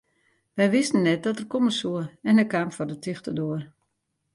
[0.57, 3.61] Wy wisten net dat er komme soe en hy kaam foar de tichte doar.